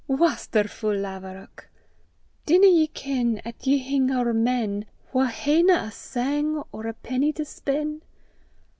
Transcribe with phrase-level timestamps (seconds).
[0.09, 1.69] Wasterfu' laverock!
[2.47, 7.31] Dinna ye ken 'At ye hing ower men Wha haena a sang or a penny
[7.33, 8.01] to spen'?